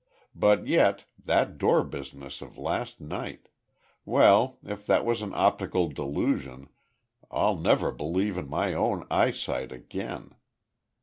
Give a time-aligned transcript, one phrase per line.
[0.33, 3.49] But yet that door business of last night
[4.03, 6.69] well, if that was an optical delusion
[7.29, 10.33] I'll never believe in my own eyesight again.